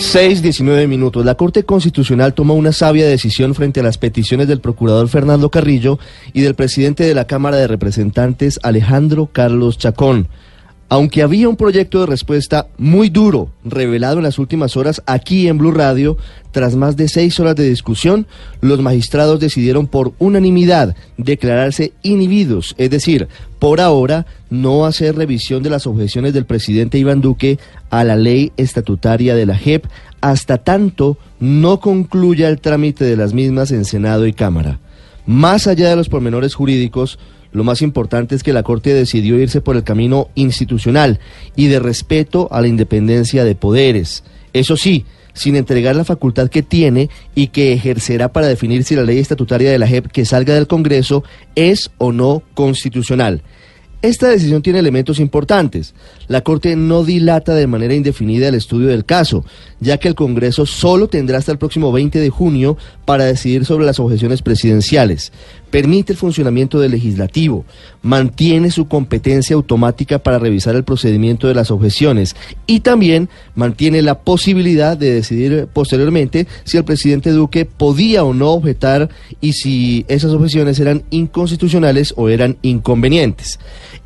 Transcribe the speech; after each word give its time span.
6.19 0.00 0.88
minutos. 0.88 1.26
La 1.26 1.34
Corte 1.34 1.64
Constitucional 1.64 2.32
toma 2.32 2.54
una 2.54 2.72
sabia 2.72 3.06
decisión 3.06 3.54
frente 3.54 3.80
a 3.80 3.82
las 3.82 3.98
peticiones 3.98 4.48
del 4.48 4.60
procurador 4.60 5.08
Fernando 5.08 5.50
Carrillo 5.50 5.98
y 6.32 6.40
del 6.40 6.54
presidente 6.54 7.04
de 7.04 7.14
la 7.14 7.26
Cámara 7.26 7.58
de 7.58 7.66
Representantes 7.66 8.58
Alejandro 8.62 9.28
Carlos 9.30 9.76
Chacón. 9.76 10.28
Aunque 10.92 11.22
había 11.22 11.48
un 11.48 11.54
proyecto 11.54 12.00
de 12.00 12.06
respuesta 12.06 12.66
muy 12.76 13.10
duro 13.10 13.50
revelado 13.64 14.16
en 14.16 14.24
las 14.24 14.40
últimas 14.40 14.76
horas 14.76 15.00
aquí 15.06 15.46
en 15.46 15.56
Blue 15.56 15.70
Radio, 15.70 16.16
tras 16.50 16.74
más 16.74 16.96
de 16.96 17.06
seis 17.06 17.38
horas 17.38 17.54
de 17.54 17.68
discusión, 17.68 18.26
los 18.60 18.80
magistrados 18.80 19.38
decidieron 19.38 19.86
por 19.86 20.14
unanimidad 20.18 20.96
declararse 21.16 21.92
inhibidos, 22.02 22.74
es 22.76 22.90
decir, 22.90 23.28
por 23.60 23.80
ahora 23.80 24.26
no 24.50 24.84
hacer 24.84 25.14
revisión 25.14 25.62
de 25.62 25.70
las 25.70 25.86
objeciones 25.86 26.34
del 26.34 26.44
presidente 26.44 26.98
Iván 26.98 27.20
Duque 27.20 27.60
a 27.90 28.02
la 28.02 28.16
ley 28.16 28.50
estatutaria 28.56 29.36
de 29.36 29.46
la 29.46 29.56
JEP 29.56 29.86
hasta 30.20 30.58
tanto 30.58 31.16
no 31.38 31.78
concluya 31.78 32.48
el 32.48 32.60
trámite 32.60 33.04
de 33.04 33.16
las 33.16 33.32
mismas 33.32 33.70
en 33.70 33.84
Senado 33.84 34.26
y 34.26 34.32
Cámara. 34.32 34.80
Más 35.24 35.68
allá 35.68 35.88
de 35.88 35.94
los 35.94 36.08
pormenores 36.08 36.56
jurídicos, 36.56 37.20
lo 37.52 37.64
más 37.64 37.82
importante 37.82 38.34
es 38.34 38.42
que 38.42 38.52
la 38.52 38.62
Corte 38.62 38.94
decidió 38.94 39.38
irse 39.38 39.60
por 39.60 39.76
el 39.76 39.84
camino 39.84 40.28
institucional 40.34 41.18
y 41.56 41.66
de 41.66 41.80
respeto 41.80 42.48
a 42.52 42.60
la 42.60 42.68
independencia 42.68 43.44
de 43.44 43.54
poderes. 43.54 44.22
Eso 44.52 44.76
sí, 44.76 45.04
sin 45.32 45.56
entregar 45.56 45.96
la 45.96 46.04
facultad 46.04 46.48
que 46.48 46.62
tiene 46.62 47.08
y 47.34 47.48
que 47.48 47.72
ejercerá 47.72 48.32
para 48.32 48.46
definir 48.46 48.84
si 48.84 48.94
la 48.94 49.02
ley 49.02 49.18
estatutaria 49.18 49.70
de 49.70 49.78
la 49.78 49.86
JEP 49.86 50.06
que 50.08 50.24
salga 50.24 50.54
del 50.54 50.66
Congreso 50.66 51.24
es 51.54 51.90
o 51.98 52.12
no 52.12 52.42
constitucional. 52.54 53.42
Esta 54.02 54.28
decisión 54.28 54.62
tiene 54.62 54.78
elementos 54.78 55.20
importantes. 55.20 55.94
La 56.26 56.40
Corte 56.40 56.74
no 56.74 57.04
dilata 57.04 57.54
de 57.54 57.66
manera 57.66 57.94
indefinida 57.94 58.48
el 58.48 58.54
estudio 58.54 58.88
del 58.88 59.04
caso, 59.04 59.44
ya 59.78 59.98
que 59.98 60.08
el 60.08 60.14
Congreso 60.14 60.64
solo 60.64 61.08
tendrá 61.08 61.36
hasta 61.36 61.52
el 61.52 61.58
próximo 61.58 61.92
20 61.92 62.18
de 62.18 62.30
junio 62.30 62.78
para 63.04 63.26
decidir 63.26 63.66
sobre 63.66 63.84
las 63.84 64.00
objeciones 64.00 64.40
presidenciales. 64.40 65.32
Permite 65.70 66.12
el 66.12 66.18
funcionamiento 66.18 66.80
del 66.80 66.92
legislativo, 66.92 67.64
mantiene 68.02 68.70
su 68.70 68.88
competencia 68.88 69.54
automática 69.54 70.18
para 70.18 70.38
revisar 70.38 70.74
el 70.74 70.84
procedimiento 70.84 71.46
de 71.46 71.54
las 71.54 71.70
objeciones 71.70 72.34
y 72.66 72.80
también 72.80 73.28
mantiene 73.54 74.02
la 74.02 74.20
posibilidad 74.20 74.96
de 74.96 75.12
decidir 75.12 75.68
posteriormente 75.72 76.46
si 76.64 76.76
el 76.76 76.84
presidente 76.84 77.30
Duque 77.30 77.64
podía 77.64 78.24
o 78.24 78.34
no 78.34 78.50
objetar 78.50 79.10
y 79.40 79.52
si 79.52 80.04
esas 80.08 80.32
objeciones 80.32 80.80
eran 80.80 81.04
inconstitucionales 81.10 82.14
o 82.16 82.28
eran 82.28 82.56
inconvenientes. 82.62 83.58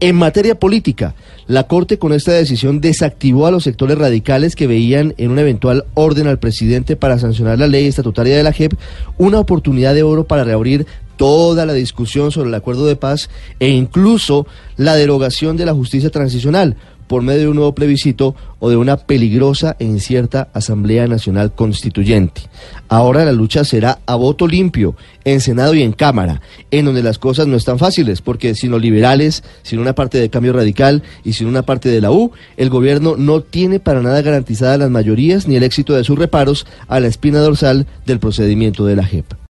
En 0.00 0.16
materia 0.16 0.58
política, 0.58 1.14
la 1.46 1.68
Corte 1.68 1.98
con 1.98 2.12
esta 2.12 2.32
decisión 2.32 2.80
desactivó 2.80 3.46
a 3.46 3.50
los 3.50 3.64
sectores 3.64 3.98
radicales 3.98 4.56
que 4.56 4.66
veían 4.66 5.14
en 5.16 5.30
un 5.30 5.38
eventual 5.38 5.84
orden 5.94 6.26
al 6.26 6.38
presidente 6.38 6.96
para 6.96 7.18
sancionar 7.18 7.58
la 7.58 7.68
ley 7.68 7.86
estatutaria 7.86 8.36
de 8.36 8.42
la 8.42 8.52
JEP 8.52 8.74
una 9.18 9.38
oportunidad 9.38 9.94
de 9.94 10.02
oro 10.02 10.24
para 10.24 10.44
reabrir 10.44 10.86
toda 11.22 11.66
la 11.66 11.72
discusión 11.72 12.32
sobre 12.32 12.48
el 12.48 12.54
acuerdo 12.56 12.84
de 12.84 12.96
paz 12.96 13.30
e 13.60 13.68
incluso 13.68 14.44
la 14.76 14.96
derogación 14.96 15.56
de 15.56 15.64
la 15.64 15.72
justicia 15.72 16.10
transicional 16.10 16.76
por 17.06 17.22
medio 17.22 17.42
de 17.42 17.48
un 17.48 17.54
nuevo 17.54 17.76
plebiscito 17.76 18.34
o 18.58 18.70
de 18.70 18.76
una 18.76 18.96
peligrosa 18.96 19.76
e 19.78 19.84
incierta 19.84 20.48
Asamblea 20.52 21.06
Nacional 21.06 21.54
Constituyente. 21.54 22.42
Ahora 22.88 23.24
la 23.24 23.30
lucha 23.30 23.62
será 23.62 24.00
a 24.04 24.16
voto 24.16 24.48
limpio 24.48 24.96
en 25.22 25.40
Senado 25.40 25.74
y 25.74 25.82
en 25.82 25.92
Cámara, 25.92 26.40
en 26.72 26.86
donde 26.86 27.04
las 27.04 27.18
cosas 27.20 27.46
no 27.46 27.54
están 27.54 27.78
fáciles, 27.78 28.20
porque 28.20 28.56
sin 28.56 28.72
los 28.72 28.82
liberales, 28.82 29.44
sin 29.62 29.78
una 29.78 29.94
parte 29.94 30.18
de 30.18 30.28
cambio 30.28 30.52
radical 30.52 31.04
y 31.22 31.34
sin 31.34 31.46
una 31.46 31.62
parte 31.62 31.88
de 31.88 32.00
la 32.00 32.10
U, 32.10 32.32
el 32.56 32.68
gobierno 32.68 33.14
no 33.16 33.42
tiene 33.42 33.78
para 33.78 34.02
nada 34.02 34.22
garantizadas 34.22 34.80
las 34.80 34.90
mayorías 34.90 35.46
ni 35.46 35.54
el 35.54 35.62
éxito 35.62 35.94
de 35.94 36.02
sus 36.02 36.18
reparos 36.18 36.66
a 36.88 36.98
la 36.98 37.06
espina 37.06 37.38
dorsal 37.38 37.86
del 38.06 38.18
procedimiento 38.18 38.84
de 38.86 38.96
la 38.96 39.04
JEP. 39.04 39.41